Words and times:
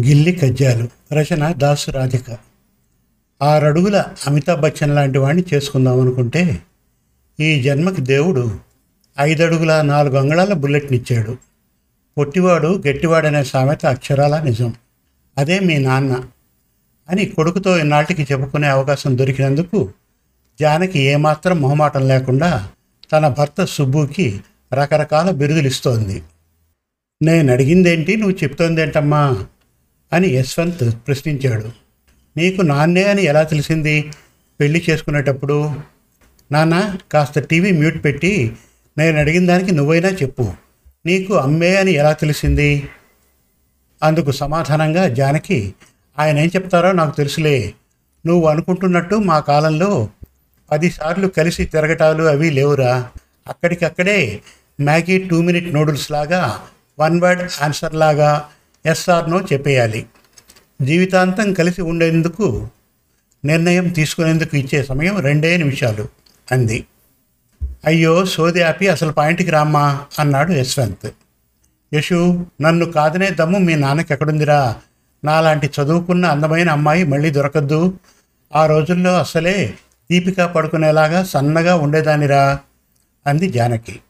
గిల్లి 0.00 0.32
కజ్జాలు. 0.32 1.14
రచన 1.14 1.52
దాసు 1.52 1.90
రాధిక. 1.90 2.36
ఆరడుగుల 3.42 4.04
అమితాబ్ 4.26 4.60
బచ్చన్ 4.60 4.94
లాంటి 4.94 5.18
వాడిని 5.18 5.44
చేసుకుందాం 5.54 6.00
అనుకుంటే 6.00 6.58
ఈ 7.40 7.62
జన్మకి 7.62 8.00
దేవుడు 8.00 8.58
ఐదడుగుల 9.20 9.82
నాలుగు 9.82 10.16
అంగళాల 10.16 10.52
బుల్లెట్నిచ్చాడు. 10.52 11.36
పొట్టివాడు 12.18 12.82
గట్టివాడనే 12.88 13.44
సామెత 13.44 13.86
అక్షరాల 13.86 14.42
నిజం. 14.42 14.74
అదే 15.38 15.60
మీ 15.60 15.78
నాన్న 15.78 16.24
అని 17.10 17.24
కొడుకుతో 17.24 17.78
ఈనాటికి 17.78 18.22
చెప్పుకునే 18.22 18.68
అవకాశం 18.68 19.18
దొరికినందుకు 19.18 19.92
జానకి 20.60 20.98
ఏమాత్రం 20.98 21.60
మొహమాటం 21.60 22.08
లేకుండా 22.08 22.68
తన 23.12 23.28
భర్త 23.28 23.64
సుబ్బుకి 23.64 24.40
రకరకాల 24.74 25.30
బిరుదులు 25.30 25.66
ఇస్తోంది 25.66 26.22
నేను 27.22 27.52
అడిగిందేంటి 27.52 28.16
నువ్వు 28.16 28.36
చెప్తోందేంటమ్మా? 28.44 29.46
అని 30.12 30.28
యశ్వంత్ 30.28 30.94
ప్రశ్నించాడు. 31.06 31.70
నీకు 32.36 32.62
నాన్నే 32.62 33.04
అని 33.04 33.22
ఎలా 33.22 33.42
తెలిసింది? 33.42 34.10
పెళ్ళి 34.60 34.84
చేసుకునేటప్పుడు? 34.90 35.74
నాన్న 36.52 36.96
కాస్త 37.12 37.40
టీవీ 37.40 37.72
మ్యూట్ 37.72 38.04
పెట్టి 38.04 38.52
నేను 38.98 39.18
అడిగిన 39.18 39.46
దానికి 39.46 39.74
నువ్వైనా 39.74 40.08
చెప్పు. 40.08 40.52
నీకు 41.06 41.34
అమ్మే 41.34 41.76
అని 41.76 41.92
ఎలా 41.92 42.12
తెలిసింది? 42.12 42.88
అందుకు 44.02 44.32
సమాధానంగా 44.32 45.08
జానకి 45.08 45.74
ఆయన 46.18 46.38
ఏం 46.38 46.46
చెప్తారో 46.46 46.92
నాకు 46.92 47.16
తెలుసులే. 47.16 47.74
నువ్వు 48.26 48.48
అనుకుంటున్నట్టు 48.48 49.14
మా 49.14 49.40
కాలంలో 49.40 50.08
పదిసార్లు 50.70 51.28
కలిసి 51.28 51.64
తిరగటాలు 51.64 52.22
అవి 52.24 52.50
లేవురా. 52.50 53.08
అక్కడికక్కడే 53.48 54.40
మ్యాగీ 54.80 55.18
టూ 55.18 55.42
మినిట్ 55.42 55.74
నూడిల్స్ 55.74 56.10
లాగా 56.10 56.60
వన్ 56.98 57.20
వర్డ్ 57.20 57.50
ఆన్సర్ 57.62 57.94
లాగా 57.94 58.48
ఎస్ఆర్నో 58.86 59.40
చెప్పేయాలి. 59.40 60.06
జీవితాంతం 60.82 61.52
కలిసి 61.52 61.82
ఉండేందుకు 61.82 62.68
నిర్ణయం 63.44 63.88
తీసుకునేందుకు 63.88 64.56
ఇచ్చే 64.56 64.82
సమయం 64.82 65.20
రెండే 65.20 65.56
నిమిషాలు 65.56 66.08
అంది. 66.52 66.86
అయ్యో 67.84 68.24
సోది 68.24 68.62
ఆపి 68.62 68.88
అసలు 68.88 69.12
పాయింట్కి 69.12 69.50
రామ్మా 69.50 70.00
అన్నాడు 70.18 70.52
యశ్వంత్. 70.52 71.10
యశు 71.94 72.46
నన్ను 72.60 72.86
కాదనే 72.86 73.30
దమ్ము 73.30 73.58
మీ 73.58 73.74
నాన్నకి 73.74 74.12
ఎక్కడుందిరా 74.12 74.76
నాలాంటి 75.24 75.70
చదువుకున్న 75.80 76.26
అందమైన 76.26 76.70
అమ్మాయి 76.70 77.04
మళ్ళీ 77.04 77.30
దొరకద్దు. 77.30 77.98
ఆ 78.54 78.66
రోజుల్లో 78.66 79.18
అసలే 79.18 79.74
దీపిక 80.10 80.40
పడుకునేలాగా 80.40 81.24
సన్నగా 81.24 81.74
ఉండేదానిరా 81.76 82.58
అంది 83.26 83.48
జానకి. 83.48 84.00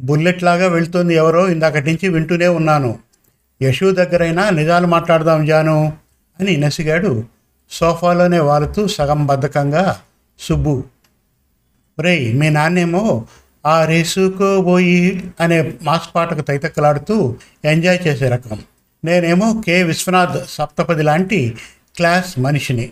బుల్లెట్లాగా 0.00 0.66
వెళ్తుంది 0.66 1.14
ఎవరో 1.14 1.48
ఇందాకటి 1.48 1.86
నుంచి 1.86 2.08
వింటూనే 2.08 2.48
ఉన్నాను. 2.48 2.98
యశు 3.62 3.90
దగ్గరైనా 3.90 4.50
నిజాలు 4.50 4.86
మాట్లాడదాం 4.86 5.46
జాను 5.46 5.92
అని 6.40 6.56
నసిగాడు. 6.56 7.24
సోఫాలోనే 7.70 8.38
వాలుతూ 8.38 8.88
సగం 8.88 9.26
బద్ధకంగా 9.26 10.00
సుబ్బు 10.40 10.84
రే 12.00 12.32
మీ 12.32 12.48
నాన్నేమో 12.48 13.24
ఆ 13.66 13.84
రేసుకోబోయి 13.84 15.24
అనే 15.40 15.72
మాస్ 15.82 16.08
పాటకు 16.14 16.40
తైతక్కలాడుతూ 16.40 17.36
ఎంజాయ్ 17.64 17.98
చేసే 18.06 18.28
రకం. 18.28 18.58
నేనేమో 19.04 19.62
కె. 19.66 19.82
విశ్వనాథ్ 19.82 20.48
సప్తపది 20.48 21.02
లాంటి 21.02 21.56
క్లాస్ 21.96 22.38
మనిషిని. 22.38 22.90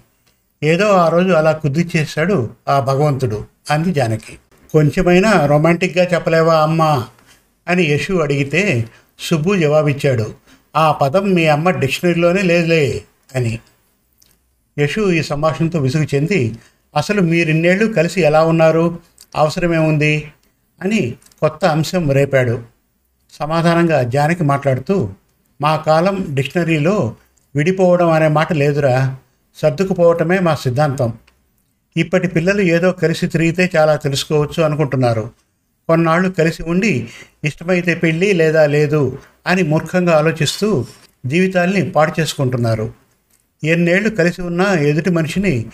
ఏదో 0.62 0.88
ఆ 0.88 1.08
రోజు 1.08 1.32
అలా 1.32 1.52
కుదిర్చేశాడు 1.52 2.50
ఆ 2.68 2.80
భగవంతుడు 2.80 3.44
అంది 3.70 3.92
జానకి. 3.92 4.38
కొంచెమైనా 4.72 5.46
రొమాంటిక్గా 5.46 6.04
చెప్పలేవా 6.04 6.54
అమ్మా? 6.54 7.06
అని 7.68 7.82
యశు 7.82 8.12
అడిగితే 8.12 8.84
సుబ్బు 9.20 9.56
జవాబిచ్చాడు. 9.56 10.34
ఆ 10.76 10.92
పదం 10.92 11.30
మీ 11.30 11.46
అమ్మ 11.46 11.70
డిక్షనరీలోనే 11.70 12.42
లేదులే 12.42 13.02
అని. 13.34 13.58
యశు 14.78 15.10
ఈ 15.10 15.22
సంభాషణతో 15.22 15.78
విసుగు 15.78 16.02
చెంది 16.02 16.58
అసలు 16.96 17.20
మీరిన్నేళ్ళు 17.20 17.92
కలిసి 17.92 18.20
ఎలా 18.20 18.44
ఉన్నారు? 18.44 18.98
అవసరమేముంది? 19.36 20.32
అని 20.82 21.14
కొత్త 21.40 21.64
అంశం 21.64 22.10
రేపాడు. 22.10 22.62
సమాధానంగా 23.32 24.02
జానకి 24.02 24.44
మాట్లాడుతూ 24.44 25.10
మా 25.60 25.76
కాలం 25.76 26.26
డిక్షనరీలో 26.34 27.14
విడిపోవడం 27.54 28.10
అనే 28.10 28.28
మాట 28.28 28.52
లేదురా. 28.52 29.16
సర్దుకుపోవటమే 29.56 30.38
మా 30.38 30.54
సిద్ధాంతం. 30.54 31.12
ఇప్పటి 31.96 32.28
పిల్లలు 32.28 32.60
ఏదో 32.60 32.92
కలిసి 32.92 33.26
తిరిగితే 33.26 33.70
చాలా 33.76 33.96
తెలుసుకోవచ్చు 33.96 34.62
అనుకుంటున్నారు. 34.62 35.30
కొన్నాళ్ళు 35.90 36.28
కలిసి 36.28 36.62
ఉండి 36.62 37.08
ఇష్టమైతే 37.44 37.94
పెళ్ళి 37.94 38.32
లేదా 38.32 38.66
లేదు 38.66 39.18
అని 39.46 39.62
మూర్ఖంగా 39.62 40.18
ఆలోచిస్తూ 40.18 40.86
జీవితాల్ని 41.26 41.90
పాడు 41.90 42.20
చేసుకుంటున్నారు. 42.20 42.94
ఎన్నేళ్ళు 43.64 44.08
కలిసి 44.08 44.42
ఉన్న 44.42 44.60
ఎదుటి 44.60 45.10
మనిషిని 45.10 45.66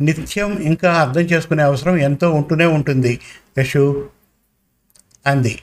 నిత్యం 0.00 0.58
ఇంకా 0.58 0.92
అర్థం 0.92 1.20
చేసుకునే 1.20 1.62
అవసరం 1.62 1.96
ఎంతో 1.96 2.30
ఉంటూనే 2.30 2.64
ఉంటుంది. 2.64 3.20
యశు 3.58 4.08
అంది. 5.26 5.58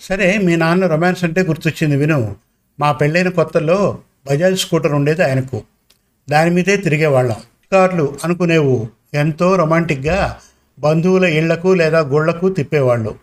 సరే 0.00 0.38
మీ 0.38 0.56
నాన్న 0.56 0.86
రొమాన్స్ 0.86 1.24
అంటే 1.24 1.42
గుర్తొచ్చింది 1.42 1.96
విను. 1.96 2.36
మా 2.80 2.92
పెళ్ళైన 2.92 3.28
కొత్తలో 3.28 3.98
బజాజ్ 4.30 4.58
స్కూటర్ 4.58 4.92
ఉండేది 4.92 5.24
ఆయనకు. 5.24 5.62
దాని 6.30 6.50
మీదే 6.50 6.76
తిరిగేవాళ్ళం. 6.76 7.36
కార్లు 7.72 8.18
అనుకునేవు. 8.24 8.88
ఎంతో 9.14 9.56
రొమాంటిక్గా 9.56 10.38
బంధువుల 10.78 11.24
ఇళ్ళకు 11.24 11.74
లేదా 11.74 12.00
గుళ్ళకు 12.00 12.48
తిప్పేవాళ్ళు. 12.48 13.14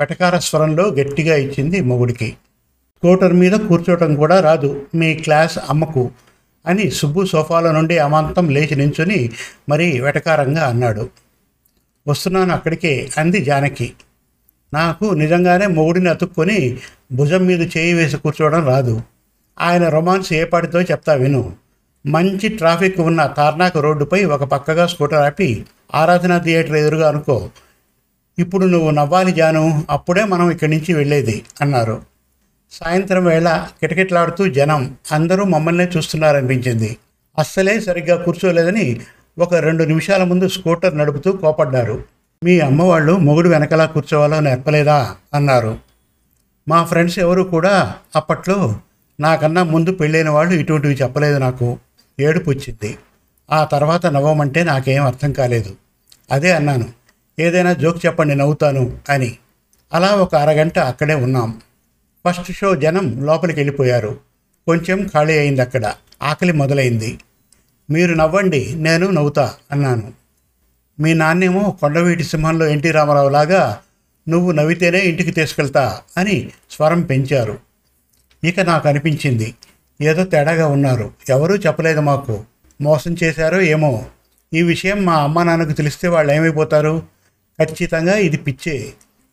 వెటకార 0.00 0.38
స్వరంలో 0.38 0.84
గట్టిగా 0.88 1.36
ఇచ్చింది 1.36 1.80
మొగుడికి. 1.80 2.28
స్కూటర్ 2.96 3.32
మీద 3.32 3.52
కూర్చోవటం 3.52 4.14
కూడా 4.14 4.40
రాదు 4.40 4.86
మీ 4.94 5.14
క్లాస్ 5.14 5.58
అమ్మకు 5.70 6.10
అని 6.66 6.90
సుబ్బు 6.90 7.24
సోఫాలో 7.24 7.72
నుండి 7.72 7.98
అమాంతం 7.98 8.50
లేచి 8.50 8.76
నించుని 8.76 9.30
మరీ 9.68 10.00
వెటకారంగా 10.00 10.66
అన్నాడు. 10.66 11.10
వస్తున్నాను 12.08 12.52
అక్కడికే 12.52 13.10
అంది 13.18 13.44
జానకి. 13.44 13.92
నాకు 14.74 15.04
నిజంగానే 15.04 15.66
మొగుడిని 15.66 16.08
అతుక్కొని 16.08 16.78
భుజం 17.12 17.46
మీద 17.46 17.60
చేయి 17.76 17.92
వేసి 17.92 18.16
కూర్చోవడం 18.16 18.66
రాదు. 18.66 19.02
ఆయన 19.60 19.88
రొమాన్స్ 19.88 20.32
ఏ 20.32 20.44
పాటితో 20.44 20.82
చెప్తా 20.82 21.12
విను. 21.12 21.52
మంచి 22.06 22.48
ట్రాఫిక్ 22.48 23.00
ఉన్న 23.00 23.26
తార్నాక 23.26 23.78
రోడ్డుపై 23.78 24.24
ఒక 24.24 24.44
పక్కగా 24.44 24.86
స్కూటర్ 24.86 25.18
ఆపి 25.18 25.64
ఆరాధన 25.94 26.38
థియేటర్ 26.38 26.76
ఎదురుగా 26.76 27.08
అనుకో. 27.08 27.50
ఇప్పుడు 28.38 28.66
నువ్వు 28.66 28.90
నవ్వాలి 28.90 29.32
జాను 29.32 29.84
అప్పుడే 29.90 30.24
మనం 30.24 30.50
ఇక్కడి 30.50 30.76
నుంచి 30.76 30.94
వెళ్ళేది 30.94 31.44
అన్నారు. 31.60 32.02
సాయంత్రం 32.72 33.24
వేళ 33.24 33.66
కిటకిటలాడుతూ 33.80 34.48
జనం 34.48 34.96
అందరూ 35.12 35.44
మమ్మల్నే 35.44 35.90
చూస్తున్నారనిపించింది. 35.96 36.96
అస్సలే 37.38 37.80
సరిగ్గా 37.80 38.16
కూర్చోలేదని 38.16 39.00
ఒక 39.38 39.54
రెండు 39.54 39.84
నిమిషాల 39.84 40.24
ముందు 40.24 40.48
స్కూటర్ 40.48 40.98
నడుపుతూ 40.98 41.32
కోపడ్డారు. 41.32 42.04
మీ 42.44 42.60
అమ్మవాళ్ళు 42.60 43.16
మొగుడు 43.16 43.48
వెనకలా 43.48 43.86
కూర్చోవాలో 43.86 44.40
నేర్పలేదా? 44.40 45.16
అన్నారు. 45.34 45.78
మా 46.68 46.84
ఫ్రెండ్స్ 46.84 47.18
ఎవరు 47.18 47.42
కూడా 47.42 47.94
అప్పట్లో 48.16 48.76
నాకన్నా 49.20 49.62
ముందు 49.62 49.92
పెళ్ళైన 49.92 50.28
వాళ్ళు 50.28 50.54
ఇటువంటివి 50.54 50.94
చెప్పలేదు 50.94 51.38
నాకు. 51.38 51.78
ఏడుపు 52.20 52.50
వచ్చింది. 52.50 52.98
ఆ 53.52 53.64
తర్వాత 53.64 54.06
నవ్వమంటే 54.06 54.64
నాకేం 54.64 55.04
అర్థం 55.06 55.32
కాలేదు. 55.32 55.76
అదే 56.30 56.52
అన్నాను. 56.52 56.88
ఏదైనా 57.40 57.72
జోక్ 57.72 58.06
చెప్పండి 58.06 58.34
నవ్వుతాను 58.34 58.98
అని. 59.08 59.36
అలా 59.92 60.08
ఒక 60.08 60.34
అరగంట 60.34 60.78
అక్కడే 60.78 61.14
ఉన్నాం. 61.14 61.60
ఫస్ట్ 62.28 62.52
షో 62.52 62.74
జనం 62.74 63.26
లోపలికి 63.26 63.60
వెళ్ళిపోయారు. 63.60 64.20
కొంచెం 64.66 65.06
ఖాళీ 65.14 65.38
అయింది 65.38 65.60
అక్కడ. 65.60 65.94
ఆకలి 66.22 66.52
మొదలైంది. 66.52 67.18
మీరు 67.90 68.14
నవ్వండి 68.14 68.72
నేను 68.74 69.10
నవ్వుతా 69.10 69.54
అన్నాను. 69.72 70.12
మీ 71.00 71.14
నాన్నేమో 71.14 71.78
కొండవీటి 71.80 72.24
సింహంలో 72.24 72.66
ఎన్టీ 72.66 72.90
రామారావు 72.90 73.28
లాగా 73.28 73.78
నువ్వు 74.28 74.52
నవ్వితేనే 74.52 74.98
ఇంటికి 74.98 75.30
తీసుకెళ్తా 75.30 76.00
అని 76.16 76.50
స్వరం 76.70 77.00
పెంచారు. 77.00 77.58
ఇక 78.44 78.60
నాకు 78.60 78.88
అనిపించింది. 78.88 79.54
ఏదో 80.00 80.24
తేడాగా 80.24 80.66
ఉన్నారు. 80.66 81.10
ఎవరూ 81.28 81.56
చెప్పలేదు 81.56 82.00
మాకు. 82.00 82.44
మోసం 82.82 83.12
చేశారో 83.22 83.60
ఏమో. 83.74 83.92
ఈ 84.54 84.62
విషయం 84.62 84.98
మా 85.04 85.14
అమ్మ 85.22 85.42
నాన్నకు 85.42 85.72
తెలిస్తే 85.72 86.08
వాళ్ళు 86.08 86.32
ఏమైపోతారు? 86.32 86.94
ఖచ్చితంగా 87.58 88.14
ఇది 88.26 88.36
పిచ్చే. 88.36 88.76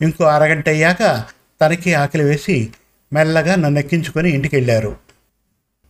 ఇంకో 0.01 0.24
అరగంట 0.24 0.69
అయ్యాక 0.69 1.01
తనకి 1.62 1.94
ఆకలి 1.94 2.24
వేసి 2.24 2.57
మెల్లగా 3.13 3.56
నన్ను 3.56 3.80
ఎక్కించుకొని 3.80 4.30
ఇంటికి 4.30 4.56
వెళ్ళారు 4.56 4.92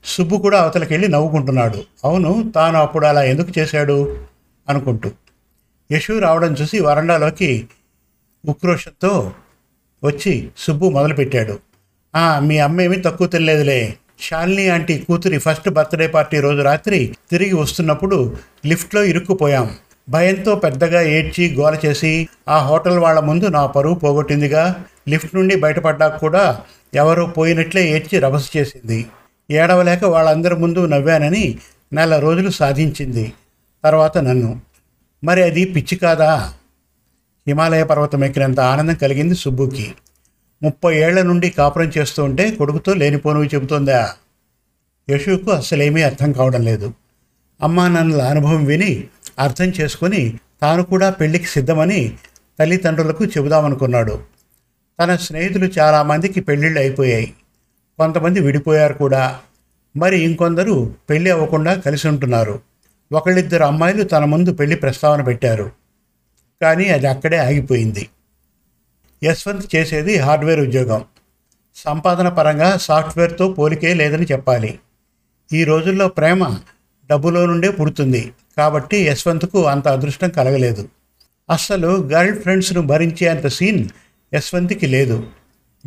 సుబ్బు 0.06 0.36
కూడా 0.38 0.58
అవతలకెళ్ళి 0.62 1.08
నవ్వుకుంటున్నాడు. 1.08 1.80
అవును 2.04 2.52
తాను 2.56 2.78
అప్పుడు 2.80 3.06
అలా 3.06 3.24
ఎందుకు 3.24 3.60
చేశాడు? 3.60 3.98
అనుకుంటూ. 4.70 5.12
యశు 5.92 6.20
రావడం 6.20 6.54
చూసి 6.54 6.80
వరండాలోకి 6.80 7.68
ఉక్రోషంతో 8.46 9.32
వచ్చి 10.04 10.34
సుబ్బు 10.58 10.90
మొదలుపెట్టాడు. 10.90 11.60
మీ 12.40 12.58
అమ్మ 12.60 12.82
ఏమీ 12.82 12.96
తక్కువ 12.96 13.28
తెలియదులే 13.28 13.82
శాలిని 14.22 14.70
ఆంటీ 14.70 14.98
కూతురి 14.98 15.38
ఫస్ట్ 15.38 15.70
బర్త్డే 15.70 16.08
పార్టీ 16.08 16.40
రోజు 16.40 16.62
రాత్రి 16.62 17.16
తిరిగి 17.32 17.56
వస్తున్నప్పుడు 17.56 18.36
లిఫ్ట్లో 18.66 19.04
ఇరుక్కుపోయాం. 19.04 19.76
భయంతో 20.10 20.56
పెద్దగా 20.56 21.02
ఏడ్చి 21.02 21.56
గోల 21.56 21.78
చేసి 21.86 22.28
ఆ 22.50 22.58
హోటల్ 22.60 23.00
వాళ్ళ 23.00 23.20
ముందు 23.20 23.46
నా 23.46 23.66
పరువు 23.66 23.96
పోగొట్టిందిగా. 23.96 24.86
లిఫ్ట్ 25.10 25.36
నుండి 25.36 25.56
బయటపడ్డాక 25.56 26.18
కూడా 26.18 26.62
ఎవరో 26.94 27.26
పోయినట్లే 27.26 27.90
ఏడ్చి 27.90 28.20
రభస 28.20 28.58
చేసింది. 28.58 29.06
ఏడవలేక 29.52 30.04
వాళ్ళందరి 30.04 30.56
ముందు 30.56 30.86
నవ్వానని 30.86 31.58
నెల 31.94 32.20
రోజులు 32.20 32.50
సాధించింది. 32.50 33.34
తర్వాత 33.84 34.18
నన్ను 34.18 34.62
మరి 35.24 35.44
అది 35.44 35.66
పిచ్చి 35.66 35.98
కాదా? 35.98 36.54
హిమాలయ 37.48 37.84
పర్వతం 37.84 38.24
ఎక్కినంత 38.24 38.60
ఆనందం 38.60 38.94
కలిగింది 38.94 39.36
సుబ్బుకి. 39.36 39.92
ముప్పై 40.64 40.98
ఏళ్ళ 40.98 41.22
నుండి 41.22 41.50
కాపురం 41.50 41.92
చేస్తూ 41.98 42.24
ఉంటే 42.24 42.52
కొడుకుతో 42.52 42.94
లేనిపోనువి 42.94 43.50
చెబుతోందా? 43.56 44.16
యశుకు 45.10 45.52
అసలేమీ 45.52 46.02
అర్థం 46.02 46.32
కావడం 46.32 46.62
లేదు. 46.62 46.94
అమ్మా 47.62 47.88
నాన్నల 47.88 48.22
అనుభవం 48.22 48.66
విని 48.66 49.04
అర్థం 49.40 49.66
చేసుకొని 49.66 50.40
తాను 50.62 50.84
కూడా 50.84 51.10
పెళ్ళికి 51.10 51.46
సిద్ధమని 51.46 52.18
తల్లిదండ్రులకు 52.60 53.26
చెబుదామనుకున్నాడు. 53.26 54.20
తన 55.00 55.16
స్నేహితులు 55.16 55.66
చాలామందికి 55.66 56.42
పెళ్ళిళ్ళు 56.42 56.80
అయిపోయాయి. 56.80 57.34
కొంతమంది 57.98 58.40
విడిపోయారు 58.40 58.94
కూడా. 58.94 59.40
మరి 59.98 60.20
ఇంకొందరు 60.20 60.96
పెళ్ళి 61.10 61.32
అవ్వకుండా 61.32 61.74
కలిసి 61.74 62.08
ఉంటున్నారు. 62.08 62.60
ఒకళ్ళిద్దరు 63.12 63.64
అమ్మాయిలు 63.64 64.04
తన 64.04 64.26
ముందు 64.26 64.54
పెళ్ళి 64.54 64.76
ప్రస్తావన 64.76 65.22
పెట్టారు. 65.22 65.72
కానీ 66.62 66.90
అది 66.90 67.08
అక్కడే 67.08 67.38
ఆగిపోయింది. 67.38 68.08
యశ్వంత్ 69.24 69.76
చేసేది 69.76 70.18
హార్డ్వేర్ 70.18 70.60
ఉద్యోగం. 70.60 71.06
సంపాదన 71.76 72.30
పరంగా 72.30 72.78
సాఫ్ట్వేర్తో 72.78 73.52
పోలికే 73.52 73.94
లేదని 73.94 74.26
చెప్పాలి. 74.32 74.80
ఈ 75.54 75.64
రోజుల్లో 75.64 76.08
ప్రేమ 76.08 76.58
డబ్బులో 77.12 77.46
నుండే 77.46 77.70
పుడుతుంది. 77.70 78.32
కాబట్టి 78.58 78.98
యశ్వంత్కు 78.98 79.66
అంత 79.66 79.88
అదృష్టం 79.88 80.30
కలగలేదు. 80.30 80.90
అస్సలు 81.50 81.88
గర్ల్ 81.88 82.42
ఫ్రెండ్స్ను 82.42 82.82
భరించే 82.82 83.28
అంత 83.28 83.48
సీన్ 83.48 83.90
యశ్వంత్కి 84.34 84.88
లేదు. 84.88 85.28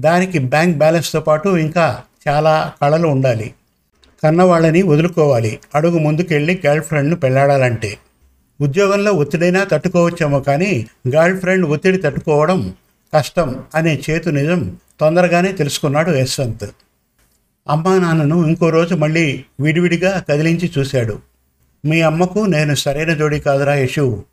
దానికి 0.00 0.38
బ్యాంక్ 0.38 0.78
బ్యాలెన్స్తో 0.78 1.20
పాటు 1.20 1.49
ఇంకా 1.49 2.02
చాలా 2.28 2.73
కళలు 2.82 3.08
ఉండాలి. 3.08 3.55
కన్నవాళ్ళని 4.25 4.82
వదులుకోవాలి. 4.82 5.58
అడుగు 5.75 5.99
ముందుకెళ్ళి 5.99 6.62
గర్ల్ 6.67 6.82
ఫ్రెండ్ను 6.82 7.17
పెళ్ళాడాలంటే 7.17 7.99
ఉద్యోగంలో 8.61 9.12
ఒత్తిడైనా 9.12 9.64
తట్టుకోవచ్చేమో 9.64 10.40
కానీ 10.40 10.87
గర్ల్ 11.14 11.40
ఫ్రెండ్ 11.40 11.67
ఒత్తిడి 11.67 11.99
తట్టుకోవడం 11.99 12.75
కష్టం 13.14 13.64
అనే 13.75 14.03
చేతు 14.11 14.31
నిజం 14.31 14.76
తొందరగానే 15.00 15.53
తెలుసుకున్నాడు 15.53 16.11
యశ్వంత్. 16.11 16.64
అమ్మా 17.69 17.99
నాన్నను 17.99 18.47
ఇంకో 18.47 18.70
రోజు 18.70 18.94
మళ్ళీ 18.94 19.44
విడివిడిగా 19.61 20.25
కదిలించి 20.29 20.73
చూశాడు. 20.79 21.19
మీ 21.85 22.00
అమ్మకు 22.00 22.38
నేను 22.38 22.75
సరైన 22.75 23.14
జోడి 23.14 23.41
కాదురా 23.41 23.75
యశు. 23.75 24.25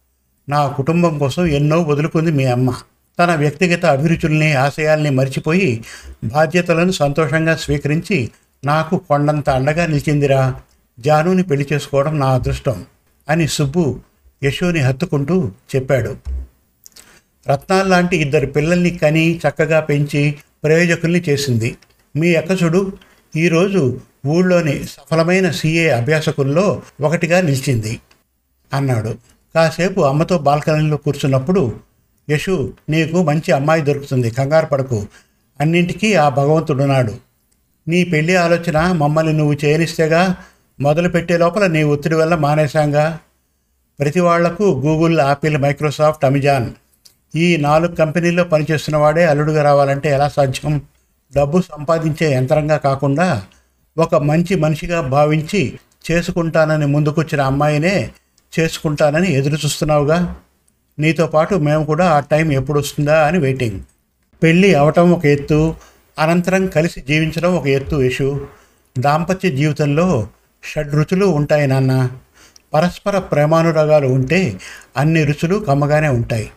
నా 0.49 0.67
కుటుంబం 0.67 1.17
కోసం 1.17 1.45
ఎన్నో 1.45 1.81
వదులుకుంది 1.81 2.31
మీ 2.31 2.45
అమ్మ. 2.45 2.73
తన 3.19 3.35
వ్యక్తిగత 3.35 3.85
అభిరుచుల్ని 3.85 4.53
ఆశయాల్ని 4.53 5.09
మర్చిపోయి 5.09 5.83
బాధ్యతలను 6.23 6.91
సంతోషంగా 6.91 7.55
స్వీకరించి 7.55 8.31
నాకు 8.65 8.97
కొండంత 8.97 9.49
అండగా 9.49 9.85
నిలిచిందిరా. 9.85 10.61
జానుని 10.99 11.43
పెళ్ళి 11.43 11.67
చేసుకోవడం 11.73 12.19
నా 12.19 12.33
అదృష్టం 12.33 12.85
అని 13.29 13.47
సుబ్బు 13.47 13.99
యశోని 14.43 14.79
హత్తుకుంటూ 14.79 15.51
చెప్పాడు. 15.75 16.15
రత్నాల్లాంటి 17.51 18.17
ఇద్దరు 18.17 18.45
పిల్లల్ని 18.45 18.89
కని 18.89 19.37
చక్కగా 19.37 19.79
పెంచి 19.79 20.35
ప్రయోజకుల్ని 20.63 21.23
చేసింది. 21.29 21.77
మీ 22.15 22.35
అక్కసుడు 22.35 22.91
ఈరోజు 23.35 23.99
ఊళ్ళోని 24.25 24.83
సఫలమైన 24.83 25.51
సీఏ 25.51 25.89
అభ్యాసకుల్లో 25.89 26.81
ఒకటిగా 27.01 27.41
నిలిచింది 27.41 27.99
అన్నాడు. 28.73 29.15
కాసేపు 29.55 30.01
అమ్మతో 30.01 30.37
బాల్కనీలో 30.37 30.97
కూర్చున్నప్పుడు 30.97 31.73
యశు 32.29 32.73
నీకు 32.89 33.23
మంచి 33.23 33.51
అమ్మాయి 33.51 33.81
దొరుకుతుంది 33.81 34.31
కంగారు 34.31 34.65
పడకు. 34.65 35.07
అన్నింటికీ 35.61 36.13
ఆ 36.13 36.29
భగవంతుడున్నాడు. 36.29 37.15
నీ 37.87 38.03
పెళ్ళి 38.03 38.35
ఆలోచన 38.35 38.91
మమ్మల్ని 38.91 39.33
నువ్వు 39.33 39.57
చేయనిస్తేగా 39.65 40.37
మొదలు 40.79 41.09
పెట్టే 41.09 41.37
లోపల 41.37 41.67
నీ 41.67 41.83
ఒత్తిడి 41.83 42.15
వల్ల 42.15 42.35
మానేశాంగా. 42.35 43.19
ప్రతి 43.99 44.19
వాళ్ళకు 44.19 44.81
గూగుల్ 44.85 45.19
ఆపిల్ 45.19 45.57
మైక్రోసాఫ్ట్ 45.57 46.25
అమెజాన్ 46.25 46.71
ఈ 47.35 47.57
నాలుగు 47.57 47.95
కంపెనీల్లో 47.95 48.43
పనిచేస్తున్న 48.43 48.97
వాడే 48.97 49.25
అల్లుడుగా 49.25 49.63
రావాలంటే 49.63 50.09
ఎలా 50.09 50.29
సాధ్యం? 50.29 50.81
డబ్బు 51.35 51.61
సంపాదించే 51.61 52.33
యంత్రంగా 52.33 52.77
కాకుండా 52.77 53.43
ఒక 53.97 54.15
మంచి 54.15 54.55
మనిషిగా 54.55 55.01
భావించి 55.01 55.79
చేసుకుంటానని 56.11 56.85
ముందుకొచ్చిన 56.85 57.41
అమ్మాయినే 57.41 58.09
చేసుకుంటానని 58.59 59.33
ఎదురు 59.33 59.53
చూస్తున్నావుగా? 59.53 60.35
నీతో 60.99 61.27
పాటు 61.27 61.55
మేము 61.55 61.85
కూడా 61.85 62.09
ఆ 62.09 62.19
టైం 62.19 62.51
ఎప్పుడు 62.51 62.79
వస్తుందా 62.79 63.27
అని 63.27 63.37
వెయిటింగ్. 63.37 63.79
పెళ్ళి 64.43 64.73
అవటం 64.73 65.11
ఒక 65.11 65.25
ఎత్తు 65.25 65.75
అనంతరం 66.19 66.67
కలిసి 66.67 67.01
జీవించడం 67.01 67.55
ఒక 67.55 67.67
ఎత్తు 67.67 67.95
ఇష్యూ 67.95 68.41
దాంపత్య 68.99 69.49
జీవితంలో 69.49 70.27
షడ్రుచులు 70.63 71.25
ఉంటాయి 71.25 71.67
నాన్న. 71.67 72.09
పరస్పర 72.73 73.19
ప్రేమానురాగాలు 73.19 74.07
ఉంటే 74.07 74.59
అన్ని 74.97 75.23
రుచులు 75.23 75.55
కమ్మగానే 75.59 76.07
ఉంటాయి. 76.07 76.49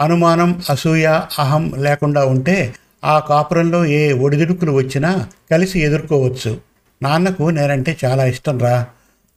అనుమానం 0.00 0.62
అసూయ 0.70 1.06
అహం 1.38 1.72
లేకుండా 1.78 2.24
ఉంటే 2.24 2.74
ఆ 3.04 3.18
కాపురంలో 3.18 3.84
ఏ 3.84 4.12
ఒడిదుడుకులు 4.12 4.72
వచ్చినా 4.72 5.28
కలిసి 5.50 5.80
ఎదుర్కోవచ్చు. 5.80 6.60
నాన్నకు 7.02 7.50
నేనంటే 7.50 7.96
చాలా 8.04 8.24
ఇష్టం 8.24 8.58
రా. 8.58 8.86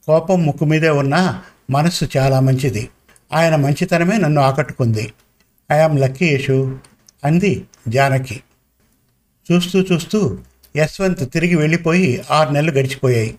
కోపం 0.07 0.45
ముక్కు 0.45 0.65
మీదే 0.65 0.89
ఉన్నా 0.89 1.44
మనస్సు 1.71 2.18
చాలా 2.18 2.39
మంచిది. 2.39 2.89
ఆయన 3.33 3.56
మంచితనమే 3.56 4.18
నన్ను 4.18 4.42
ఆకట్టుకుంది. 4.42 5.13
ఐఆమ్ 5.71 6.00
లక్కీ 6.00 6.25
యేషు 6.25 6.77
అంది 7.24 7.66
జానకి. 7.88 8.44
చూస్తూ 9.51 9.80
చూస్తూ 9.80 10.38
యశ్వంత్ 10.77 11.33
తిరిగి 11.33 11.56
వెళ్ళిపోయి 11.56 12.24
ఆరు 12.31 12.50
నెలలు 12.50 12.71
గడిచిపోయాయి. 12.71 13.36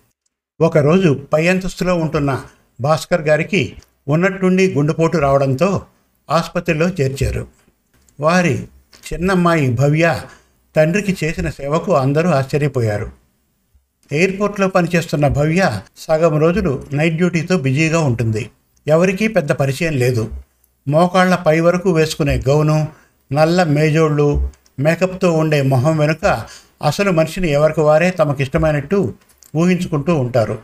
ఒకరోజు 0.61 1.27
పై 1.33 1.47
అంతస్తులో 1.47 1.95
ఉంటున్న 1.95 2.43
భాస్కర్ 2.81 3.21
గారికి 3.21 3.73
ఉన్నట్టుండి 4.07 4.73
గుండెపోటు 4.73 5.17
రావడంతో 5.17 5.81
ఆసుపత్రిలో 6.29 6.89
చేర్చారు. 6.89 7.47
వారి 8.19 8.67
చిన్నమ్మాయి 9.13 9.71
భవ్య 9.71 10.21
తండ్రికి 10.75 11.17
చేసిన 11.23 11.49
సేవకు 11.49 11.93
అందరూ 11.93 12.29
ఆశ్చర్యపోయారు. 12.29 13.11
ఎయిర్పోర్ట్లో 14.11 14.67
పనిచేస్తున్న 14.67 15.27
భవ్య 15.27 15.79
సగం 15.97 16.39
రోజులు 16.39 16.85
నైట్ 16.93 17.15
డ్యూటీతో 17.15 17.57
బిజీగా 17.57 17.99
ఉంటుంది. 17.99 18.49
ఎవరికీ 18.87 19.27
పెద్ద 19.27 19.51
పరిచయం 19.51 19.93
లేదు. 19.93 20.33
మోకాళ్ళ 20.87 21.35
పై 21.35 21.59
వరకు 21.59 21.91
వేసుకునే 21.91 22.37
గౌను 22.37 22.87
నల్ల 23.31 23.63
మేజోళ్ళు 23.63 24.49
మేకప్తో 24.79 25.33
ఉండే 25.33 25.61
మొహం 25.61 25.97
వెనుక 25.97 26.45
అసలు 26.85 27.11
మనిషిని 27.11 27.51
ఎవరికి 27.51 27.81
వారే 27.81 28.11
తమకిష్టమైనట్టు 28.11 29.13
ఊహించుకుంటూ 29.55 30.15
ఉంటారు. 30.15 30.59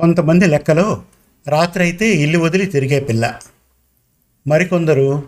కొంతమంది 0.00 0.46
లెక్కలో 0.46 1.02
రాత్రి 1.48 1.84
అయితే 1.84 2.08
ఇల్లు 2.08 2.38
వదిలి 2.38 2.66
తిరిగే 2.66 3.00
పిల్ల. 3.00 3.40
మరికొందరు 4.46 5.22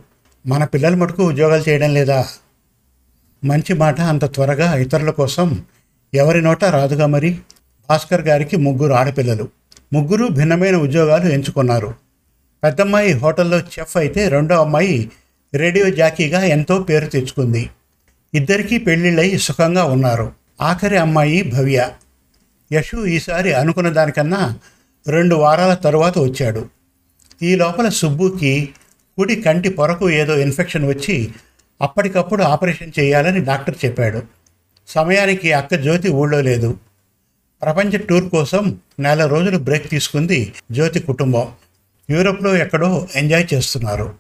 మన 0.47 0.65
పిల్లల 0.65 0.95
మటుకు 0.95 1.23
ఉద్యోగాలు 1.23 1.69
చేయడం 1.69 1.95
లేదా? 1.95 2.27
మంచి 3.45 3.75
మాట 3.75 4.01
అంత 4.01 4.35
త్వరగా 4.35 4.75
ఇతరుల 4.75 5.11
కోసం 5.11 5.65
ఎవరి 6.15 6.43
నోట 6.43 6.65
రాదుగా 6.65 7.07
మరి? 7.07 7.39
భాస్కర్ 7.89 8.23
గారికి 8.23 8.57
ముగ్గురు 8.57 8.93
ఆడపిల్లలు. 8.93 9.49
ముగ్గురు 9.93 10.29
భిన్నమైన 10.29 10.77
ఉద్యోగాలు 10.77 11.33
ఎంచుకున్నారు. 11.33 11.95
పెద్దమ్మాయి 12.65 13.13
హోటల్లో 13.13 13.59
చెఫ్ 13.59 13.97
అయితే 13.97 14.29
రెండో 14.29 14.61
అమ్మాయి 14.61 15.11
రేడియో 15.55 15.91
జాకీగా 15.91 16.45
ఎంతో 16.45 16.83
పేరు 16.83 17.07
తెచ్చుకుంది. 17.07 17.71
ఇద్దరికీ 18.35 18.79
పెళ్ళిళ్ళై 18.79 19.37
సుఖంగా 19.37 19.85
ఉన్నారు. 19.85 20.33
ఆఖరి 20.61 20.97
అమ్మాయి 20.97 21.43
భవ్య. 21.43 21.89
యశు 22.73 23.05
ఈసారి 23.05 23.53
అనుకున్న 23.53 23.89
దానికన్నా 23.89 24.59
రెండు 25.09 25.35
వారాల 25.35 25.75
తరువాత 25.75 26.19
వచ్చాడు. 26.19 26.69
ఈ 27.43 27.55
లోపల 27.55 27.89
సుబ్బుకి 27.89 28.69
కుడి 29.19 29.37
కంటి 29.37 29.69
పొరకు 29.69 30.11
ఏదో 30.11 30.37
ఇన్ఫెక్షన్ 30.37 30.89
వచ్చి 30.89 31.33
అప్పటికప్పుడు 31.83 32.43
ఆపరేషన్ 32.43 32.93
చేయాలని 32.99 33.45
డాక్టర్ 33.45 33.75
చెప్పాడు. 33.85 34.23
సమయానికి 34.89 35.53
అక్క 35.53 35.75
జ్యోతి 35.75 36.09
ఊళ్ళో 36.09 36.41
లేదు. 36.41 36.79
ప్రపంచ 37.63 37.97
టూర్ 37.97 38.29
కోసం 38.29 38.79
నెల 39.01 39.27
రోజులు 39.27 39.59
బ్రేక్ 39.59 39.91
తీసుకుంది 39.91 40.53
జ్యోతి 40.73 41.01
కుటుంబం. 41.01 41.49
యూరోప్లో 42.11 42.57
ఎక్కడో 42.57 43.09
ఎంజాయ్ 43.15 43.47
చేస్తున్నారు. 43.55 44.15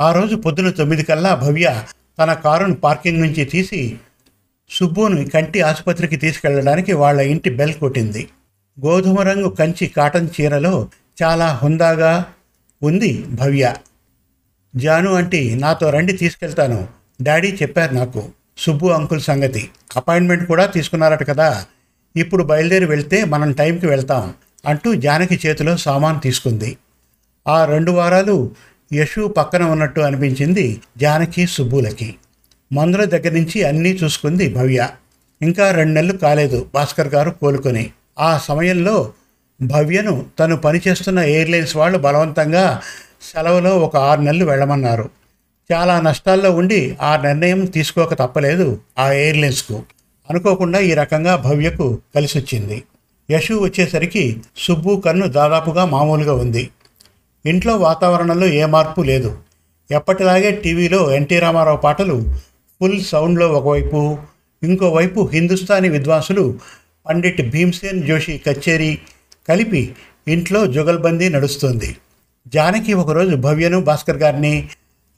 ఆ 0.00 0.12
రోజు 0.12 0.36
పొద్దున 0.36 0.70
తొమ్మిది 0.70 1.02
కల్లా 1.02 1.34
భవ్య 1.34 1.82
తన 2.18 2.32
కారును 2.32 2.74
పార్కింగ్ 2.74 3.20
నుంచి 3.20 3.44
తీసి 3.44 3.96
సుబ్బుని 4.70 5.28
కంటి 5.28 5.60
ఆసుపత్రికి 5.60 6.16
తీసుకెళ్ళడానికి 6.16 6.92
వాళ్ళ 6.92 7.20
ఇంటి 7.20 7.50
బెల్ 7.50 7.74
కొట్టింది. 7.74 8.28
గోధుమ 8.86 9.20
రంగు 9.20 9.48
కంచి 9.48 9.86
కాటన్ 9.86 10.28
చీరలో 10.40 10.88
చాలా 11.22 11.60
హుందాగా 11.62 12.26
ఉంది 12.82 13.22
భవ్య. 13.22 13.74
జాను 14.76 15.14
అంటే 15.14 15.54
నాతో 15.54 15.90
రండి 15.90 16.12
తీసుకెళ్తాను. 16.12 16.88
డాడీ 17.22 17.58
చెప్పారు 17.62 17.94
నాకు. 17.94 18.28
సుబ్బు 18.58 18.86
అంకుల్ 18.88 19.20
సంగతి. 19.20 19.70
అపాయింట్మెంట్ 19.96 20.46
కూడా 20.46 20.66
తీసుకున్నారట 20.66 21.28
కదా. 21.28 21.64
ఇప్పుడు 22.16 22.44
బయలుదేరి 22.44 22.84
వెళ్తే 22.84 23.24
మనం 23.24 23.52
టైంకి 23.52 23.86
వెళ్తాం 23.86 24.34
అంటూ 24.66 24.94
జానకి 24.94 25.40
చేతిలో 25.46 25.76
సామాన్ 25.76 26.20
తీసుకుంది. 26.20 26.76
ఆ 27.48 27.64
రెండు 27.64 27.90
వారాలు 27.90 28.50
యశు 28.92 29.34
పక్కన 29.36 29.62
ఉన్నట్టు 29.62 30.00
అనిపించింది 30.00 30.80
జానకి 30.98 31.46
సుబ్బులకి. 31.46 32.14
మందుల 32.72 33.04
దగ్గర 33.04 33.32
నుంచి 33.32 33.64
అన్నీ 33.64 33.98
చూసుకుంది 34.04 34.54
భవ్య. 34.54 34.88
ఇంకా 35.42 35.70
రెండు 35.70 35.92
నెలలు 35.92 36.18
కాలేదు 36.18 36.66
భాస్కర్ 36.74 37.08
గారు 37.08 37.30
కోలుకొని. 37.30 37.90
ఆ 38.18 38.38
సమయంలో 38.38 39.12
భవ్యను 39.62 40.26
తను 40.38 40.56
పనిచేస్తున్న 40.56 41.18
ఎయిర్లైన్స్ 41.18 41.76
వాళ్ళు 41.76 41.98
బలవంతంగా 41.98 42.82
సెలవులో 43.32 43.78
ఒక 43.78 43.96
ఆరు 43.96 44.20
నెలలు 44.20 44.44
వెళ్ళమన్నారు. 44.44 45.10
చాలా 45.72 46.00
నష్టాల్లో 46.00 46.50
ఉండి 46.50 46.96
ఆ 47.02 47.16
నిర్ణయం 47.16 47.64
తీసుకోక 47.64 48.14
తప్పలేదు 48.14 48.80
ఆ 48.98 49.12
ఎయిర్లైన్స్కు. 49.12 49.82
అనుకోకుండా 50.30 50.78
ఈ 50.78 50.94
రకంగా 50.94 51.36
భవ్యకు 51.36 51.98
కలిసి 52.14 52.38
వచ్చింది 52.38 52.82
యశు 53.30 53.54
వచ్చేసరికి 53.54 54.42
సుబ్బు 54.56 55.02
కన్ను 55.04 55.26
దాదాపుగా 55.26 55.84
మామూలుగా 55.84 56.34
ఉంది. 56.34 56.70
ఇంట్లో 57.46 57.76
వాతావరణంలో 57.76 58.46
ఏ 58.46 58.64
మార్పు 58.64 59.00
లేదు. 59.00 59.38
ఎప్పటిలాగే 59.90 60.50
టీవీలో 60.50 61.14
ఎన్టీ 61.14 61.38
రామారావు 61.38 61.76
పాటలు 61.76 62.34
ఫుల్ 62.80 63.04
సౌండ్లో 63.04 63.52
ఒకవైపు 63.52 64.18
ఇంకోవైపు 64.62 65.30
హిందుస్థానీ 65.32 65.88
విద్వాంసులు 65.88 66.58
పండిట్ 67.06 67.50
భీమ్సేన్ 67.50 68.06
జోషి 68.06 68.42
కచేరి 68.46 68.98
కలిపి 69.48 69.94
ఇంట్లో 70.28 70.66
జుగల్బందీ 70.66 71.28
నడుస్తుంది. 71.28 71.96
జానకి 72.48 72.92
ఒకరోజు 72.92 73.36
భవ్యను 73.36 73.80
భాస్కర్ 73.80 74.16
గారిని 74.16 74.68